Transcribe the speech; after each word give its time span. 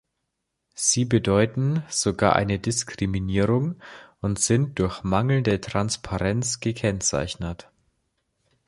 Sie 0.73 1.05
bedeuten 1.05 1.83
sogar 1.87 2.35
eine 2.35 2.57
Diskriminierung 2.57 3.75
und 4.19 4.39
sind 4.39 4.79
durch 4.79 5.03
mangelnde 5.03 5.61
Transparenz 5.61 6.59
gekennzeichnet. 6.59 7.69